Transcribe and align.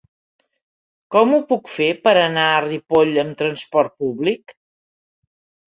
Com 1.15 1.35
ho 1.35 1.39
puc 1.51 1.69
fer 1.75 1.91
per 2.07 2.15
anar 2.23 2.47
a 2.55 2.65
Ripoll 2.65 3.13
amb 3.27 3.39
trasport 3.45 3.97
públic? 4.07 4.59